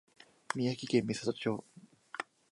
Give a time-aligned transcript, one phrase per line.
[0.55, 1.63] 宮城県美里町